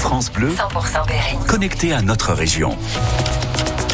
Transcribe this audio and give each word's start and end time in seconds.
France 0.00 0.32
Bleu, 0.32 0.48
100% 0.48 1.06
Berry. 1.06 1.36
connecté 1.46 1.92
à 1.92 2.00
notre 2.00 2.32
région. 2.32 2.76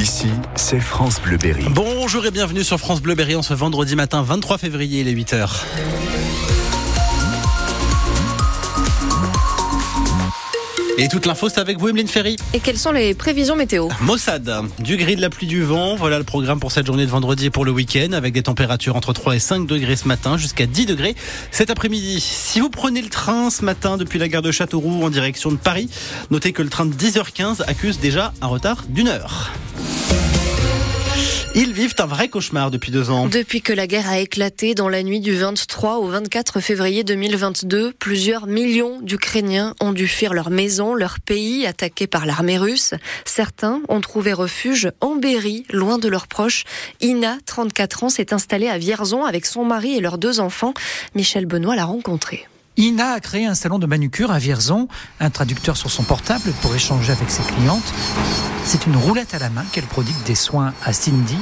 Ici, 0.01 0.29
c'est 0.55 0.79
France 0.79 1.21
Bleu 1.21 1.37
Berry. 1.37 1.67
Bonjour 1.71 2.25
et 2.25 2.31
bienvenue 2.31 2.63
sur 2.63 2.79
France 2.79 3.03
Bleu 3.03 3.17
Berry 3.17 3.35
en 3.35 3.43
ce 3.43 3.55
vendredi 3.55 3.97
matin 3.97 4.23
23 4.23 4.57
février, 4.59 5.01
il 5.01 5.09
est 5.09 5.15
8h. 5.15 5.65
Et 10.99 11.09
toute 11.09 11.27
l'info, 11.27 11.51
c'est 11.51 11.61
avec 11.61 11.79
vous, 11.79 11.89
Emeline 11.89 12.09
Ferry. 12.09 12.37
Et 12.55 12.61
quelles 12.61 12.79
sont 12.79 12.91
les 12.91 13.13
prévisions 13.13 13.55
météo 13.55 13.89
Mossad, 14.01 14.51
du 14.79 14.97
gris, 14.97 15.15
de 15.15 15.21
la 15.21 15.29
pluie, 15.29 15.47
du 15.47 15.63
vent. 15.63 15.95
Voilà 15.95 16.17
le 16.17 16.25
programme 16.25 16.59
pour 16.59 16.73
cette 16.73 16.87
journée 16.87 17.05
de 17.05 17.11
vendredi 17.11 17.47
et 17.47 17.51
pour 17.51 17.67
le 17.67 17.71
week-end, 17.71 18.13
avec 18.13 18.33
des 18.33 18.43
températures 18.43 18.97
entre 18.97 19.13
3 19.13 19.37
et 19.37 19.39
5 19.39 19.67
degrés 19.67 19.97
ce 19.97 20.09
matin, 20.09 20.39
jusqu'à 20.39 20.65
10 20.65 20.87
degrés 20.87 21.15
cet 21.51 21.69
après-midi. 21.69 22.19
Si 22.21 22.61
vous 22.61 22.71
prenez 22.71 23.03
le 23.03 23.11
train 23.11 23.51
ce 23.51 23.63
matin 23.63 23.99
depuis 23.99 24.19
la 24.19 24.29
gare 24.29 24.41
de 24.41 24.51
Châteauroux 24.51 25.05
en 25.05 25.11
direction 25.11 25.53
de 25.53 25.57
Paris, 25.57 25.91
notez 26.31 26.53
que 26.53 26.63
le 26.63 26.71
train 26.71 26.87
de 26.87 26.95
10h15 26.95 27.63
accuse 27.67 28.01
déjà 28.01 28.33
un 28.41 28.47
retard 28.47 28.85
d'une 28.89 29.09
heure. 29.09 29.53
Ils 31.59 31.73
vivent 31.73 31.95
un 32.01 32.07
vrai 32.07 32.29
cauchemar 32.29 32.71
depuis 32.71 32.93
deux 32.93 33.09
ans. 33.09 33.29
Depuis 33.29 33.63
que 33.63 33.73
la 33.73 33.87
guerre 33.87 34.11
a 34.11 34.19
éclaté 34.19 34.75
dans 34.75 34.91
la 34.91 35.03
nuit 35.03 35.21
du 35.21 35.35
23 35.35 35.97
au 36.01 36.09
24 36.09 36.61
février 36.61 37.03
2022, 37.03 37.95
plusieurs 37.99 38.47
millions 38.47 39.01
d'Ukrainiens 39.01 39.75
ont 39.81 39.93
dû 39.93 40.07
fuir 40.07 40.35
leur 40.35 40.51
maison, 40.51 40.95
leur 40.95 41.19
pays, 41.19 41.67
attaqués 41.67 42.07
par 42.07 42.27
l'armée 42.27 42.59
russe. 42.59 42.93
Certains 43.25 43.81
ont 43.89 44.03
trouvé 44.03 44.35
refuge 44.35 44.91
en 45.01 45.17
Berry, 45.17 45.65
loin 45.73 45.97
de 45.97 46.09
leurs 46.09 46.27
proches. 46.27 46.65
Ina, 47.01 47.39
34 47.47 48.05
ans, 48.05 48.09
s'est 48.11 48.35
installée 48.35 48.69
à 48.69 48.77
Vierzon 48.77 49.25
avec 49.25 49.47
son 49.47 49.65
mari 49.65 49.97
et 49.97 50.01
leurs 50.01 50.19
deux 50.19 50.41
enfants. 50.41 50.75
Michel 51.15 51.47
Benoît 51.47 51.75
l'a 51.75 51.87
rencontrée. 51.87 52.47
Ina 52.79 53.13
a 53.13 53.21
créé 53.21 53.47
un 53.47 53.55
salon 53.55 53.79
de 53.79 53.87
manucure 53.87 54.31
à 54.31 54.39
Vierzon, 54.39 54.87
un 55.19 55.31
traducteur 55.31 55.79
sur 55.79 55.91
son 55.91 56.03
portable 56.03 56.53
pour 56.61 56.75
échanger 56.75 57.11
avec 57.11 57.31
ses 57.31 57.43
clientes. 57.43 57.95
C'est 58.65 58.87
une 58.87 58.97
roulette 58.97 59.33
à 59.33 59.39
la 59.39 59.49
main 59.49 59.65
qu'elle 59.73 59.85
prodigue 59.85 60.21
des 60.27 60.35
soins 60.35 60.75
à 60.85 60.93
Cindy. 60.93 61.39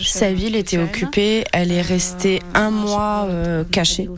Sa 0.00 0.32
ville 0.32 0.56
était 0.56 0.78
occupée, 0.78 1.44
elle 1.52 1.72
est 1.72 1.82
restée 1.82 2.40
un 2.54 2.70
mois 2.70 3.26
euh, 3.28 3.64
cachée 3.64 4.08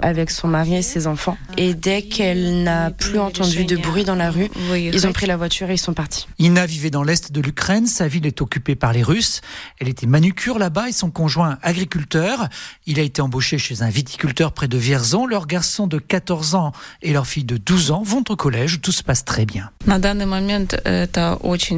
avec 0.00 0.30
son 0.30 0.46
mari 0.46 0.76
et 0.76 0.82
ses 0.82 1.06
enfants. 1.06 1.36
Et 1.56 1.74
dès 1.74 2.02
qu'elle 2.02 2.62
n'a 2.62 2.90
plus 2.90 3.18
entendu 3.18 3.64
de 3.64 3.76
bruit 3.76 4.04
dans 4.04 4.14
la 4.14 4.30
rue, 4.30 4.50
ils 4.76 5.06
ont 5.06 5.12
pris 5.12 5.26
la 5.26 5.36
voiture 5.36 5.70
et 5.70 5.74
ils 5.74 5.78
sont 5.78 5.94
partis. 5.94 6.28
Ina 6.38 6.66
vivait 6.66 6.90
dans 6.90 7.02
l'est 7.02 7.32
de 7.32 7.40
l'Ukraine, 7.40 7.86
sa 7.86 8.06
ville 8.06 8.26
est 8.26 8.40
occupée 8.42 8.76
par 8.76 8.92
les 8.92 9.02
Russes. 9.02 9.40
Elle 9.80 9.88
était 9.88 10.06
manucure 10.06 10.58
là-bas 10.58 10.90
et 10.90 10.92
son 10.92 11.10
conjoint 11.10 11.58
agriculteur. 11.62 12.48
Il 12.86 13.00
a 13.00 13.02
été 13.02 13.20
embauché 13.22 13.58
chez 13.58 13.82
un 13.82 13.88
viticulteur 13.88 14.52
près 14.52 14.68
de 14.68 14.78
Vierzon. 14.78 15.07
Leur 15.28 15.46
garçon 15.46 15.86
de 15.86 15.98
14 15.98 16.54
ans 16.54 16.72
et 17.02 17.12
leur 17.12 17.26
fille 17.26 17.44
de 17.44 17.56
12 17.56 17.90
ans 17.90 18.02
vont 18.02 18.24
au 18.28 18.36
collège, 18.36 18.80
tout 18.80 18.92
se 18.92 19.02
passe 19.02 19.24
très 19.24 19.44
bien. 19.46 19.70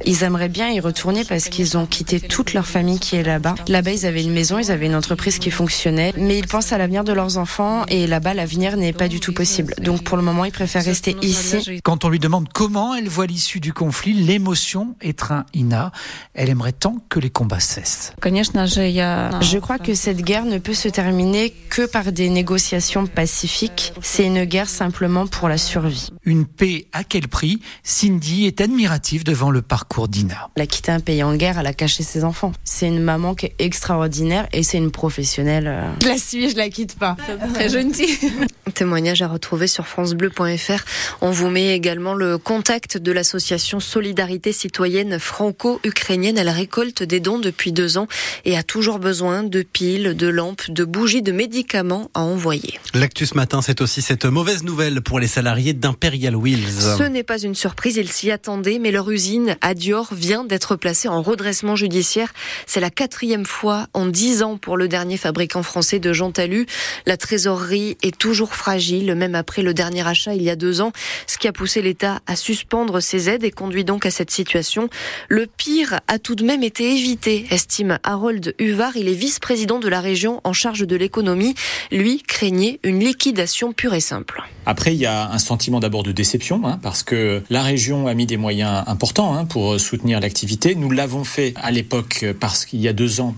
Ils 0.05 0.23
aimeraient 0.23 0.49
bien 0.49 0.71
y 0.71 0.81
retourner 0.81 1.25
parce 1.25 1.49
qu'ils 1.49 1.77
ont 1.77 1.87
quitté 1.87 2.21
toute 2.21 2.53
leur 2.53 2.67
famille 2.67 2.99
qui 2.99 3.17
est 3.17 3.23
là-bas. 3.23 3.55
Là-bas, 3.69 3.93
ils 3.93 4.07
avaient 4.07 4.23
une 4.23 4.33
maison, 4.33 4.59
ils 4.59 4.71
avaient 4.71 4.87
une 4.87 4.95
entreprise 4.95 5.39
qui 5.39 5.51
fonctionnait, 5.51 6.13
mais 6.17 6.39
ils 6.39 6.47
pensent 6.47 6.73
à 6.73 6.79
l'avenir 6.79 7.05
de 7.05 7.13
leurs 7.13 7.39
enfants 7.39 7.85
et 7.89 8.07
là-bas, 8.07 8.35
l'avenir 8.35 8.77
n'est 8.77 8.93
pas 8.93 9.09
du 9.09 9.21
tout 9.21 9.33
possible. 9.33 9.75
Donc 9.83 10.03
pour 10.05 10.17
le 10.17 10.23
moment, 10.23 10.45
ils 10.45 10.53
préfèrent 10.53 10.85
rester 10.85 11.17
ici. 11.23 11.81
Quand 11.83 12.05
on 12.05 12.09
lui 12.09 12.19
demande 12.19 12.49
comment 12.53 12.95
elle 12.95 13.09
voit 13.09 13.27
l'issue 13.27 13.61
du 13.61 13.73
conflit, 13.73 14.13
l'émotion 14.13 14.95
étreint 15.01 15.45
Ina. 15.55 15.93
Elle 16.35 16.51
aimerait 16.51 16.73
tant 16.73 16.97
que 17.09 17.19
les 17.21 17.31
combats 17.31 17.61
cessent. 17.61 18.13
Je 18.23 19.59
crois 19.59 19.79
que 19.79 19.95
cette 19.95 20.23
guerre 20.23 20.45
ne 20.45 20.59
peut 20.59 20.75
se 20.75 20.89
terminer 20.89 21.55
que 21.69 21.87
par 21.87 22.13
des 22.13 22.29
négociations 22.29 23.07
pacifiques. 23.07 23.20
C'est 23.27 24.27
une 24.27 24.45
guerre 24.45 24.69
simplement 24.69 25.27
pour 25.27 25.49
la 25.49 25.59
survie. 25.59 26.11
Une 26.25 26.47
paix 26.47 26.87
à 26.93 27.03
quel 27.03 27.29
prix 27.29 27.61
Cindy 27.83 28.47
est 28.47 28.61
admirative 28.61 29.25
devant 29.25 29.51
le 29.51 29.63
parcours 29.63 30.07
d'Ina. 30.09 30.51
Elle 30.57 30.63
a 30.63 30.67
quitté 30.67 30.93
un 30.93 31.01
pays 31.01 31.23
en 31.23 31.35
guerre, 31.35 31.59
elle 31.59 31.67
a 31.67 31.73
caché 31.73 32.03
ses 32.03 32.25
enfants. 32.25 32.53
C'est 32.63 32.87
une 32.89 33.03
maman 33.03 33.35
qui 33.35 33.47
est 33.47 33.55
extraordinaire 33.59 34.47
et 34.53 34.63
c'est 34.63 34.77
une 34.79 34.91
professionnelle. 34.91 35.67
euh. 35.67 35.91
Je 36.03 36.09
la 36.09 36.19
suis, 36.19 36.51
je 36.51 36.57
la 36.57 36.69
quitte 36.69 36.99
pas. 36.99 37.17
Très 37.55 37.69
gentille. 37.71 38.19
Témoignage 38.75 39.23
à 39.23 39.29
retrouver 39.29 39.67
sur 39.67 39.87
francebleu.fr. 39.87 40.85
On 41.23 41.31
vous 41.31 41.49
met 41.49 41.75
également 41.75 42.15
le 42.15 42.39
contact 42.39 42.99
de 42.99 43.13
l'association 43.13 43.81
Solidarité 43.81 44.53
citoyenne 44.53 45.19
franco-ukrainienne. 45.19 46.39
Elle 46.39 46.49
récolte 46.49 47.03
des 47.03 47.21
dons 47.21 47.39
depuis 47.39 47.73
deux 47.73 47.99
ans 47.99 48.07
et 48.45 48.57
a 48.57 48.63
toujours 48.63 48.99
besoin 48.99 49.43
de 49.43 49.63
piles, 49.63 50.15
de 50.17 50.29
lampes, 50.29 50.71
de 50.71 50.85
bougies, 50.85 51.23
de 51.23 51.33
médicaments 51.33 52.11
à 52.15 52.21
envoyer. 52.21 52.79
L'actu 52.95 53.27
ce 53.27 53.35
matin, 53.35 53.63
c'est 53.63 53.81
aussi 53.81 54.03
cette 54.03 54.25
mauvaise 54.27 54.63
nouvelle 54.63 55.01
pour 55.01 55.19
les 55.19 55.27
salariés 55.27 55.73
Wheels. 56.13 56.97
Ce 56.99 57.03
n'est 57.03 57.23
pas 57.23 57.39
une 57.39 57.55
surprise, 57.55 57.97
ils 57.97 58.11
s'y 58.11 58.31
attendaient, 58.31 58.79
mais 58.79 58.91
leur 58.91 59.11
usine 59.11 59.57
à 59.61 59.75
Dior 59.75 60.13
vient 60.13 60.45
d'être 60.45 60.77
placée 60.77 61.09
en 61.09 61.23
redressement 61.23 61.77
judiciaire. 61.77 62.33
C'est 62.67 62.81
la 62.81 62.91
quatrième 62.91 63.47
fois 63.47 63.87
en 63.93 64.07
dix 64.07 64.43
ans 64.43 64.57
pour 64.57 64.77
le 64.77 64.89
dernier 64.89 65.17
fabricant 65.17 65.63
français 65.63 65.99
de 65.99 66.13
Jean 66.13 66.33
Talus. 66.33 66.67
La 67.07 67.17
trésorerie 67.17 67.97
est 68.03 68.17
toujours 68.17 68.55
fragile, 68.55 69.15
même 69.15 69.35
après 69.35 69.63
le 69.63 69.75
dernier 69.75 70.07
achat 70.07 70.35
il 70.35 70.43
y 70.43 70.51
a 70.51 70.57
deux 70.57 70.81
ans, 70.81 70.93
ce 71.27 71.39
qui 71.39 71.49
a 71.49 71.53
poussé 71.53 71.83
l'État 71.83 72.21
à 72.27 72.37
suspendre 72.37 73.01
ses 73.01 73.29
aides 73.29 73.45
et 73.45 73.51
conduit 73.51 73.85
donc 73.85 74.07
à 74.07 74.11
cette 74.11 74.31
situation. 74.31 74.89
Le 75.29 75.47
pire 75.47 76.01
a 76.09 76.19
tout 76.19 76.35
de 76.35 76.45
même 76.45 76.63
été 76.63 76.93
évité, 76.93 77.47
estime 77.51 77.99
Harold 78.03 78.55
Huvar. 78.59 78.97
Il 78.97 79.09
est 79.09 79.15
vice-président 79.15 79.79
de 79.79 79.89
la 79.89 80.01
région 80.01 80.41
en 80.45 80.53
charge 80.53 80.87
de 80.87 80.97
l'économie. 80.97 81.55
Lui 81.91 82.23
craignait 82.23 82.81
une 82.83 83.01
liquidation 83.01 83.73
pure 83.73 83.95
et 83.95 84.01
simple. 84.01 84.43
Après, 84.67 84.95
il 84.95 85.01
y 85.01 85.07
a 85.07 85.31
un 85.31 85.39
sentiment 85.39 85.81
d'abord 85.81 86.00
de 86.03 86.13
déception, 86.13 86.61
hein, 86.65 86.79
parce 86.83 87.03
que 87.03 87.43
la 87.51 87.63
région 87.63 88.07
a 88.07 88.15
mis 88.15 88.27
des 88.27 88.37
moyens 88.37 88.85
importants 88.87 89.35
hein, 89.35 89.45
pour 89.45 89.79
soutenir 89.79 90.21
l'activité. 90.21 90.75
Nous 90.75 90.91
l'avons 90.91 91.25
fait 91.25 91.55
à 91.57 91.71
l'époque 91.71 92.25
parce 92.39 92.65
qu'il 92.65 92.81
y 92.81 92.89
a 92.89 92.93
deux 92.93 93.21
ans 93.21 93.35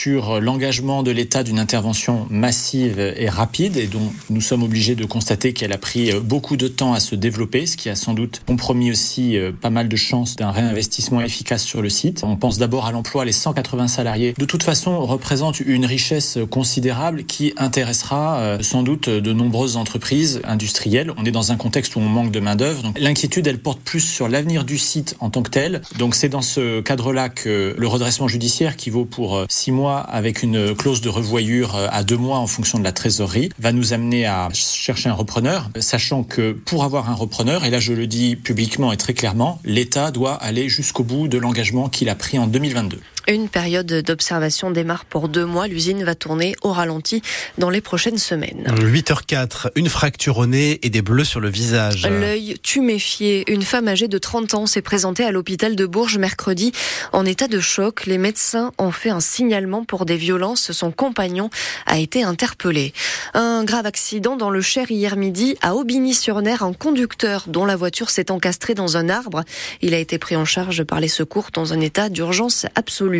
sur 0.00 0.40
l'engagement 0.40 1.02
de 1.02 1.10
l'État 1.10 1.42
d'une 1.42 1.58
intervention 1.58 2.26
massive 2.30 2.98
et 2.98 3.28
rapide, 3.28 3.76
et 3.76 3.86
dont 3.86 4.10
nous 4.30 4.40
sommes 4.40 4.62
obligés 4.62 4.94
de 4.94 5.04
constater 5.04 5.52
qu'elle 5.52 5.74
a 5.74 5.78
pris 5.78 6.10
beaucoup 6.24 6.56
de 6.56 6.68
temps 6.68 6.94
à 6.94 7.00
se 7.00 7.14
développer, 7.14 7.66
ce 7.66 7.76
qui 7.76 7.90
a 7.90 7.94
sans 7.94 8.14
doute 8.14 8.40
compromis 8.46 8.90
aussi 8.90 9.36
euh, 9.36 9.52
pas 9.52 9.68
mal 9.68 9.90
de 9.90 9.96
chances 9.96 10.36
d'un 10.36 10.52
réinvestissement 10.52 11.20
efficace 11.20 11.64
sur 11.64 11.82
le 11.82 11.90
site. 11.90 12.22
On 12.24 12.36
pense 12.36 12.56
d'abord 12.56 12.86
à 12.86 12.92
l'emploi, 12.92 13.26
les 13.26 13.32
180 13.32 13.88
salariés, 13.88 14.34
de 14.38 14.44
toute 14.46 14.62
façon, 14.62 15.04
représentent 15.04 15.60
une 15.60 15.84
richesse 15.84 16.38
considérable 16.50 17.24
qui 17.24 17.52
intéressera 17.58 18.38
euh, 18.38 18.58
sans 18.62 18.82
doute 18.82 19.10
de 19.10 19.32
nombreuses 19.34 19.76
entreprises 19.76 20.40
industrielles. 20.44 21.12
On 21.18 21.26
est 21.26 21.30
dans 21.30 21.52
un 21.52 21.56
contexte 21.56 21.96
où 21.96 22.00
on 22.00 22.08
manque 22.08 22.32
de 22.32 22.40
main-d'œuvre. 22.40 22.90
L'inquiétude, 22.98 23.46
elle 23.46 23.58
porte 23.58 23.80
plus 23.80 24.00
sur 24.00 24.28
l'avenir 24.28 24.64
du 24.64 24.78
site 24.78 25.14
en 25.20 25.28
tant 25.28 25.42
que 25.42 25.50
tel. 25.50 25.82
Donc 25.98 26.14
c'est 26.14 26.30
dans 26.30 26.40
ce 26.40 26.80
cadre-là 26.80 27.28
que 27.28 27.74
le 27.76 27.86
redressement 27.86 28.28
judiciaire 28.28 28.76
qui 28.76 28.88
vaut 28.88 29.04
pour 29.04 29.36
euh, 29.36 29.44
six 29.50 29.72
mois 29.72 29.89
avec 29.98 30.42
une 30.42 30.74
clause 30.74 31.00
de 31.00 31.08
revoyure 31.08 31.76
euh, 31.76 31.88
à 31.90 32.02
deux 32.02 32.16
mois 32.16 32.38
en 32.38 32.46
fonction 32.46 32.78
de 32.78 32.84
la 32.84 32.92
trésorerie 32.92 33.50
va 33.58 33.72
nous 33.72 33.92
amener 33.92 34.26
à 34.26 34.48
chercher 34.52 35.08
un 35.08 35.14
repreneur, 35.14 35.68
sachant 35.80 36.22
que 36.22 36.52
pour 36.52 36.84
avoir 36.84 37.10
un 37.10 37.14
repreneur, 37.14 37.64
et 37.64 37.70
là 37.70 37.80
je 37.80 37.92
le 37.92 38.06
dis 38.06 38.36
publiquement 38.36 38.92
et 38.92 38.96
très 38.96 39.14
clairement, 39.14 39.60
l'État 39.64 40.10
doit 40.10 40.34
aller 40.34 40.68
jusqu'au 40.68 41.04
bout 41.04 41.28
de 41.28 41.38
l'engagement 41.38 41.88
qu'il 41.88 42.08
a 42.08 42.14
pris 42.14 42.38
en 42.38 42.46
2022. 42.46 43.00
Une 43.30 43.48
période 43.48 43.86
d'observation 43.86 44.72
démarre 44.72 45.04
pour 45.04 45.28
deux 45.28 45.44
mois. 45.44 45.68
L'usine 45.68 46.02
va 46.02 46.16
tourner 46.16 46.56
au 46.62 46.72
ralenti 46.72 47.22
dans 47.58 47.70
les 47.70 47.80
prochaines 47.80 48.18
semaines. 48.18 48.66
8h04, 48.66 49.70
une 49.76 49.88
fracture 49.88 50.38
au 50.38 50.46
nez 50.46 50.80
et 50.82 50.90
des 50.90 51.00
bleus 51.00 51.22
sur 51.22 51.38
le 51.38 51.48
visage. 51.48 52.08
L'œil 52.08 52.56
tuméfié. 52.60 53.48
Une 53.48 53.62
femme 53.62 53.86
âgée 53.86 54.08
de 54.08 54.18
30 54.18 54.54
ans 54.54 54.66
s'est 54.66 54.82
présentée 54.82 55.22
à 55.22 55.30
l'hôpital 55.30 55.76
de 55.76 55.86
Bourges 55.86 56.18
mercredi 56.18 56.72
en 57.12 57.24
état 57.24 57.46
de 57.46 57.60
choc. 57.60 58.04
Les 58.06 58.18
médecins 58.18 58.72
ont 58.78 58.90
fait 58.90 59.10
un 59.10 59.20
signalement 59.20 59.84
pour 59.84 60.06
des 60.06 60.16
violences. 60.16 60.72
Son 60.72 60.90
compagnon 60.90 61.50
a 61.86 62.00
été 62.00 62.24
interpellé. 62.24 62.92
Un 63.34 63.62
grave 63.62 63.86
accident 63.86 64.36
dans 64.36 64.50
le 64.50 64.60
Cher 64.60 64.90
hier 64.90 65.14
midi 65.14 65.56
à 65.62 65.76
Aubigny-sur-Ner. 65.76 66.64
Un 66.64 66.72
conducteur 66.72 67.44
dont 67.46 67.64
la 67.64 67.76
voiture 67.76 68.10
s'est 68.10 68.32
encastrée 68.32 68.74
dans 68.74 68.96
un 68.96 69.08
arbre. 69.08 69.44
Il 69.82 69.94
a 69.94 69.98
été 69.98 70.18
pris 70.18 70.34
en 70.34 70.44
charge 70.44 70.82
par 70.82 70.98
les 70.98 71.06
secours 71.06 71.50
dans 71.52 71.72
un 71.72 71.80
état 71.80 72.08
d'urgence 72.08 72.66
absolue. 72.74 73.19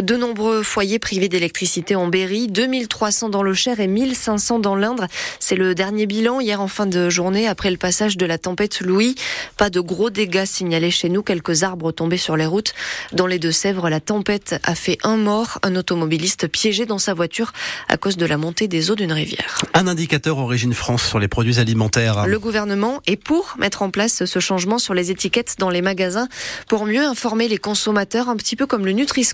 De 0.00 0.16
nombreux 0.16 0.62
foyers 0.62 0.98
privés 0.98 1.28
d'électricité 1.28 1.96
en 1.96 2.08
Berry, 2.08 2.48
2300 2.48 3.28
dans 3.28 3.42
le 3.42 3.54
Cher 3.54 3.80
et 3.80 3.86
1500 3.86 4.58
dans 4.58 4.74
l'Indre. 4.74 5.06
C'est 5.40 5.56
le 5.56 5.74
dernier 5.74 6.06
bilan 6.06 6.40
hier 6.40 6.60
en 6.60 6.68
fin 6.68 6.86
de 6.86 7.08
journée 7.08 7.48
après 7.48 7.70
le 7.70 7.76
passage 7.76 8.16
de 8.16 8.26
la 8.26 8.38
tempête 8.38 8.80
Louis. 8.80 9.14
Pas 9.56 9.70
de 9.70 9.80
gros 9.80 10.10
dégâts 10.10 10.44
signalés 10.44 10.90
chez 10.90 11.08
nous, 11.08 11.22
quelques 11.22 11.62
arbres 11.62 11.92
tombés 11.92 12.16
sur 12.16 12.36
les 12.36 12.46
routes. 12.46 12.74
Dans 13.12 13.26
les 13.26 13.38
Deux-Sèvres, 13.38 13.88
la 13.88 14.00
tempête 14.00 14.56
a 14.62 14.74
fait 14.74 14.98
un 15.02 15.16
mort, 15.16 15.58
un 15.62 15.76
automobiliste 15.76 16.48
piégé 16.48 16.86
dans 16.86 16.98
sa 16.98 17.14
voiture 17.14 17.52
à 17.88 17.96
cause 17.96 18.16
de 18.16 18.26
la 18.26 18.36
montée 18.36 18.68
des 18.68 18.90
eaux 18.90 18.94
d'une 18.94 19.12
rivière. 19.12 19.62
Un 19.74 19.86
indicateur 19.86 20.38
Origine 20.38 20.74
France 20.74 21.04
sur 21.04 21.18
les 21.18 21.28
produits 21.28 21.58
alimentaires. 21.58 22.26
Le 22.26 22.38
gouvernement 22.38 23.00
est 23.06 23.16
pour 23.16 23.54
mettre 23.58 23.82
en 23.82 23.90
place 23.90 24.24
ce 24.24 24.38
changement 24.38 24.78
sur 24.78 24.94
les 24.94 25.10
étiquettes 25.10 25.56
dans 25.58 25.70
les 25.70 25.82
magasins 25.82 26.28
pour 26.68 26.86
mieux 26.86 27.04
informer 27.04 27.48
les 27.48 27.58
consommateurs, 27.58 28.28
un 28.28 28.36
petit 28.36 28.56
peu 28.56 28.66
comme 28.66 28.84
le 28.84 28.92
Nutri 28.92 29.24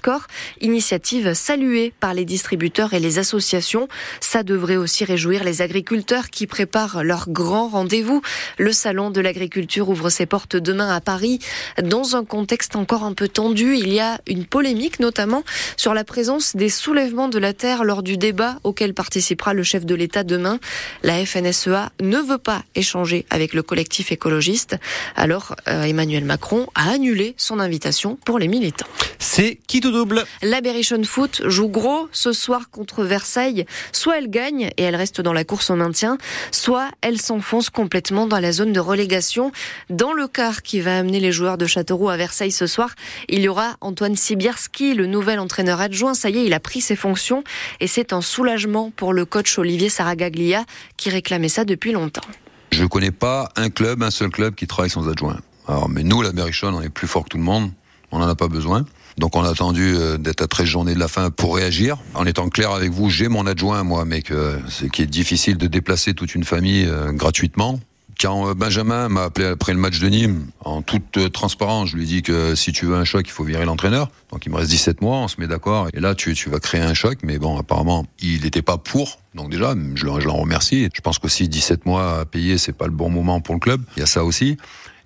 Initiative 0.60 1.34
saluée 1.34 1.92
par 2.00 2.14
les 2.14 2.24
distributeurs 2.24 2.94
et 2.94 3.00
les 3.00 3.18
associations. 3.18 3.88
Ça 4.20 4.42
devrait 4.42 4.76
aussi 4.76 5.04
réjouir 5.04 5.44
les 5.44 5.62
agriculteurs 5.62 6.30
qui 6.30 6.46
préparent 6.46 7.04
leur 7.04 7.28
grand 7.28 7.68
rendez-vous. 7.68 8.22
Le 8.58 8.72
salon 8.72 9.10
de 9.10 9.20
l'agriculture 9.20 9.88
ouvre 9.88 10.10
ses 10.10 10.26
portes 10.26 10.56
demain 10.56 10.94
à 10.94 11.00
Paris. 11.00 11.38
Dans 11.82 12.16
un 12.16 12.24
contexte 12.24 12.76
encore 12.76 13.04
un 13.04 13.12
peu 13.12 13.28
tendu, 13.28 13.76
il 13.76 13.92
y 13.92 14.00
a 14.00 14.20
une 14.26 14.46
polémique 14.46 15.00
notamment 15.00 15.44
sur 15.76 15.94
la 15.94 16.04
présence 16.04 16.56
des 16.56 16.68
soulèvements 16.68 17.28
de 17.28 17.38
la 17.38 17.52
terre 17.52 17.84
lors 17.84 18.02
du 18.02 18.16
débat 18.16 18.56
auquel 18.64 18.94
participera 18.94 19.54
le 19.54 19.62
chef 19.62 19.84
de 19.84 19.94
l'État 19.94 20.24
demain. 20.24 20.58
La 21.02 21.24
FNSEA 21.24 21.90
ne 22.00 22.18
veut 22.18 22.38
pas 22.38 22.62
échanger 22.74 23.26
avec 23.30 23.54
le 23.54 23.62
collectif 23.62 24.12
écologiste. 24.12 24.76
Alors 25.16 25.54
euh, 25.68 25.82
Emmanuel 25.82 26.24
Macron 26.24 26.66
a 26.74 26.90
annulé 26.90 27.34
son 27.36 27.58
invitation 27.58 28.16
pour 28.24 28.38
les 28.38 28.48
militants. 28.48 28.86
C'est 29.18 29.58
qui 29.66 29.80
tout 29.82 29.90
double 29.90 30.24
La 30.42 30.60
Berrichon 30.60 31.02
Foot 31.02 31.42
joue 31.46 31.68
gros 31.68 32.08
ce 32.12 32.32
soir 32.32 32.70
contre 32.70 33.02
Versailles. 33.02 33.66
Soit 33.90 34.18
elle 34.18 34.30
gagne 34.30 34.70
et 34.76 34.82
elle 34.84 34.94
reste 34.94 35.20
dans 35.20 35.32
la 35.32 35.42
course 35.42 35.70
au 35.70 35.74
maintien, 35.74 36.18
soit 36.52 36.88
elle 37.00 37.20
s'enfonce 37.20 37.68
complètement 37.68 38.28
dans 38.28 38.38
la 38.38 38.52
zone 38.52 38.72
de 38.72 38.78
relégation. 38.78 39.50
Dans 39.90 40.12
le 40.12 40.28
quart 40.28 40.62
qui 40.62 40.80
va 40.80 40.98
amener 40.98 41.18
les 41.18 41.32
joueurs 41.32 41.58
de 41.58 41.66
Châteauroux 41.66 42.10
à 42.10 42.16
Versailles 42.16 42.52
ce 42.52 42.68
soir, 42.68 42.90
il 43.28 43.40
y 43.40 43.48
aura 43.48 43.76
Antoine 43.80 44.14
Sibierski, 44.14 44.94
le 44.94 45.06
nouvel 45.06 45.40
entraîneur 45.40 45.80
adjoint. 45.80 46.14
Ça 46.14 46.30
y 46.30 46.38
est, 46.38 46.46
il 46.46 46.54
a 46.54 46.60
pris 46.60 46.80
ses 46.80 46.96
fonctions 46.96 47.42
et 47.80 47.88
c'est 47.88 48.12
un 48.12 48.20
soulagement 48.20 48.92
pour 48.94 49.12
le 49.12 49.24
coach 49.24 49.58
Olivier 49.58 49.88
Saragaglia 49.88 50.64
qui 50.96 51.10
réclamait 51.10 51.48
ça 51.48 51.64
depuis 51.64 51.90
longtemps. 51.90 52.22
Je 52.70 52.84
ne 52.84 52.88
connais 52.88 53.10
pas 53.10 53.50
un 53.56 53.68
club, 53.68 54.04
un 54.04 54.12
seul 54.12 54.30
club 54.30 54.54
qui 54.54 54.68
travaille 54.68 54.90
sans 54.90 55.08
adjoint. 55.08 55.40
Alors, 55.66 55.88
mais 55.88 56.04
nous, 56.04 56.22
la 56.22 56.30
Berrichonne, 56.30 56.74
on 56.74 56.82
est 56.82 56.88
plus 56.88 57.08
fort 57.08 57.24
que 57.24 57.30
tout 57.30 57.36
le 57.36 57.42
monde. 57.42 57.72
On 58.12 58.20
n'en 58.20 58.28
a 58.28 58.36
pas 58.36 58.48
besoin. 58.48 58.84
Donc 59.18 59.36
on 59.36 59.44
a 59.44 59.50
attendu 59.50 59.94
euh, 59.94 60.16
d'être 60.18 60.42
à 60.42 60.46
13 60.46 60.66
journées 60.66 60.94
de 60.94 60.98
la 60.98 61.08
fin 61.08 61.30
pour 61.30 61.56
réagir. 61.56 61.98
En 62.14 62.26
étant 62.26 62.48
clair 62.48 62.70
avec 62.70 62.90
vous, 62.90 63.10
j'ai 63.10 63.28
mon 63.28 63.46
adjoint, 63.46 63.82
moi, 63.82 64.04
mais 64.04 64.22
c'est 64.68 64.90
qui 64.90 65.02
est 65.02 65.06
difficile 65.06 65.56
de 65.58 65.66
déplacer 65.66 66.14
toute 66.14 66.34
une 66.34 66.44
famille 66.44 66.86
euh, 66.86 67.12
gratuitement. 67.12 67.80
Quand 68.20 68.48
euh, 68.48 68.54
Benjamin 68.54 69.08
m'a 69.08 69.24
appelé 69.24 69.46
après 69.46 69.72
le 69.72 69.78
match 69.78 69.98
de 69.98 70.08
Nîmes, 70.08 70.46
en 70.64 70.82
toute 70.82 71.32
transparence, 71.32 71.90
je 71.90 71.96
lui 71.96 72.04
ai 72.04 72.06
dit 72.06 72.22
que 72.22 72.54
si 72.54 72.72
tu 72.72 72.86
veux 72.86 72.96
un 72.96 73.04
choc, 73.04 73.26
il 73.26 73.32
faut 73.32 73.44
virer 73.44 73.64
l'entraîneur. 73.64 74.10
Donc 74.30 74.46
il 74.46 74.52
me 74.52 74.56
reste 74.56 74.70
17 74.70 75.02
mois, 75.02 75.18
on 75.18 75.28
se 75.28 75.40
met 75.40 75.46
d'accord. 75.46 75.88
Et 75.92 76.00
là, 76.00 76.14
tu, 76.14 76.34
tu 76.34 76.48
vas 76.48 76.58
créer 76.58 76.82
un 76.82 76.94
choc, 76.94 77.18
mais 77.22 77.38
bon, 77.38 77.58
apparemment, 77.58 78.06
il 78.20 78.42
n'était 78.42 78.62
pas 78.62 78.78
pour. 78.78 79.18
Donc 79.34 79.50
déjà, 79.50 79.74
je, 79.94 80.06
je 80.20 80.26
l'en 80.26 80.36
remercie. 80.36 80.88
Je 80.94 81.00
pense 81.00 81.18
qu'aussi 81.18 81.48
17 81.48 81.86
mois 81.86 82.20
à 82.20 82.24
payer, 82.24 82.58
c'est 82.58 82.72
pas 82.72 82.86
le 82.86 82.92
bon 82.92 83.10
moment 83.10 83.40
pour 83.40 83.54
le 83.54 83.60
club. 83.60 83.82
Il 83.96 84.00
y 84.00 84.02
a 84.02 84.06
ça 84.06 84.24
aussi. 84.24 84.56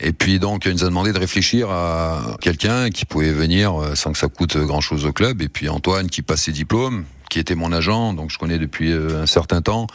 Et 0.01 0.13
puis 0.13 0.39
donc, 0.39 0.67
il 0.67 0.73
nous 0.73 0.85
a 0.85 0.87
demandé 0.87 1.13
de 1.13 1.19
réfléchir 1.19 1.71
à 1.71 2.37
quelqu'un 2.41 2.91
qui 2.91 3.05
pouvait 3.05 3.33
venir 3.33 3.75
sans 3.95 4.13
que 4.13 4.19
ça 4.19 4.29
coûte 4.29 4.57
grand-chose 4.57 5.07
au 5.07 5.13
club. 5.13 5.41
Et 5.43 5.49
puis 5.49 5.69
Antoine 5.69 6.09
qui 6.09 6.23
passe 6.23 6.43
ses 6.43 6.53
diplômes, 6.53 7.05
qui 7.31 7.39
était 7.39 7.55
mon 7.55 7.73
agent, 7.73 8.13
donc 8.13 8.31
je 8.31 8.39
connais 8.39 8.59
depuis 8.59 8.93
un 8.93 9.27
certain 9.27 9.63
temps 9.63 9.87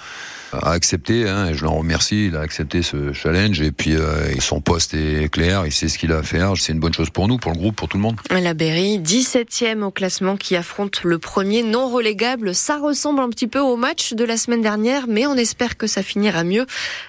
a 0.54 0.72
accepté, 0.72 1.28
hein, 1.28 1.48
et 1.48 1.54
je 1.54 1.64
l'en 1.66 1.76
remercie, 1.76 2.28
il 2.28 2.36
a 2.36 2.42
accepté 2.42 2.82
ce 2.82 3.14
challenge 3.14 3.62
et 3.62 3.72
puis 3.72 3.96
euh, 3.96 4.40
son 4.40 4.62
poste 4.62 4.94
est 4.94 5.32
clair, 5.32 5.66
il 5.66 5.72
sait 5.72 5.88
ce 5.88 5.98
qu'il 5.98 6.12
a 6.12 6.20
à 6.20 6.24
faire, 6.24 6.54
c'est 6.58 6.74
une 6.74 6.80
bonne 6.80 6.94
chose 6.94 7.10
pour 7.10 7.28
nous, 7.28 7.38
pour 7.38 7.52
le 7.52 7.58
groupe, 7.58 7.76
pour 7.76 7.88
tout 7.88 7.98
le 7.98 8.04
monde. 8.04 8.16
La 8.30 8.54
Berry, 8.54 9.00
17e 9.00 9.82
au 9.84 9.92
classement 9.92 10.38
qui 10.38 10.56
affronte 10.56 11.04
le 11.04 11.20
premier 11.20 11.64
non 11.64 11.90
relégable, 11.90 12.54
ça 12.54 12.78
ressemble 12.78 13.22
un 13.22 13.30
petit 13.30 13.48
peu 13.48 13.60
au 13.60 13.76
match 13.76 14.14
de 14.14 14.24
la 14.24 14.38
semaine 14.38 14.62
dernière, 14.62 15.06
mais 15.08 15.26
on 15.26 15.36
espère 15.36 15.78
que 15.78 15.88
ça 15.88 16.04
finira 16.04 16.44
mieux. 16.44 16.66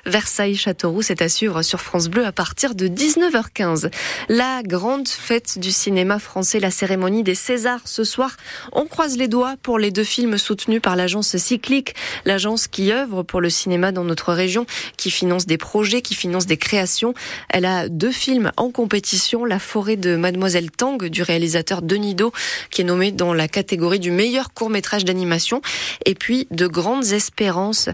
Versailles-Châteauroux, 0.06 1.02
c'est 1.02 1.22
à 1.22 1.28
suivre 1.28 1.62
sur 1.62 1.80
France 1.80 2.08
Bleu 2.08 2.24
à 2.24 2.32
partir 2.32 2.74
de 2.74 2.88
19h15. 2.88 3.90
La 4.28 4.62
grande 4.62 5.08
fête 5.08 5.58
du 5.58 5.72
cinéma 5.72 6.18
français, 6.18 6.60
la 6.60 6.70
cérémonie 6.70 7.22
des 7.22 7.34
Césars 7.34 7.80
ce 7.84 8.04
soir. 8.04 8.36
On 8.72 8.86
croise 8.86 9.16
les 9.16 9.28
doigts 9.28 9.54
pour 9.62 9.78
les 9.78 9.90
deux 9.90 10.04
films 10.04 10.38
soutenus 10.38 10.80
par 10.80 10.96
l'agence 10.96 11.36
Cyclique, 11.36 11.94
l'agence 12.24 12.68
qui 12.68 12.92
œuvre 12.92 13.22
pour 13.32 13.40
le 13.40 13.48
cinéma 13.48 13.92
dans 13.92 14.04
notre 14.04 14.34
région, 14.34 14.66
qui 14.98 15.10
finance 15.10 15.46
des 15.46 15.56
projets, 15.56 16.02
qui 16.02 16.14
finance 16.14 16.44
des 16.44 16.58
créations. 16.58 17.14
Elle 17.48 17.64
a 17.64 17.88
deux 17.88 18.12
films 18.12 18.52
en 18.58 18.70
compétition, 18.70 19.46
La 19.46 19.58
forêt 19.58 19.96
de 19.96 20.16
Mademoiselle 20.16 20.70
Tang 20.70 21.02
du 21.02 21.22
réalisateur 21.22 21.80
Denis 21.80 22.14
Do, 22.14 22.30
qui 22.70 22.82
est 22.82 22.84
nommé 22.84 23.10
dans 23.10 23.32
la 23.32 23.48
catégorie 23.48 24.00
du 24.00 24.10
meilleur 24.10 24.52
court 24.52 24.68
métrage 24.68 25.06
d'animation, 25.06 25.62
et 26.04 26.14
puis 26.14 26.46
De 26.50 26.66
grandes 26.66 27.12
espérances, 27.12 27.88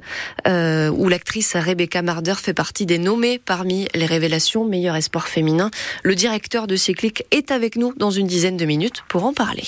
euh, 0.49 0.89
où 0.89 1.09
l'actrice 1.09 1.55
Rebecca 1.55 2.03
Marder 2.03 2.35
fait 2.35 2.53
partie 2.53 2.85
des 2.85 2.99
nommés 2.99 3.39
parmi 3.39 3.87
les 3.95 4.07
révélations 4.07 4.65
meilleur 4.65 4.97
espoir 4.97 5.29
féminin. 5.29 5.71
Le 6.03 6.17
directeur 6.17 6.67
de 6.67 6.75
Cyclique 6.75 7.23
est 7.31 7.53
avec 7.53 7.77
nous 7.77 7.95
dans 7.97 8.11
une 8.11 8.27
dizaine 8.27 8.57
de 8.57 8.65
minutes 8.65 9.05
pour 9.09 9.25
en 9.25 9.33
parler. 9.33 9.63